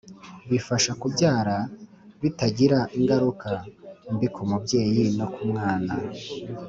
Bifasha 0.51 0.91
kubyara 1.01 1.57
bitagira 2.21 2.79
ingaruka 2.97 3.49
mbi 4.13 4.27
ku 4.33 4.41
mubyeyi 4.49 5.03
no 5.17 5.25
ku 5.33 5.41
mwana 5.51 5.93